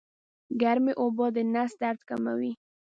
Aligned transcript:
ګرمې 0.61 0.93
اوبه 1.01 1.25
د 1.35 1.37
نس 1.53 1.71
درد 1.81 2.01
کموي 2.09 2.51